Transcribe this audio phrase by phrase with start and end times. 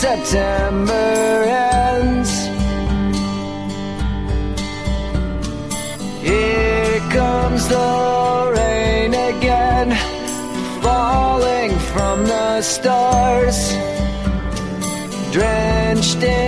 [0.00, 2.46] September ends.
[6.22, 9.90] Here comes the rain again,
[10.82, 13.72] falling from the stars,
[15.32, 16.47] drenched in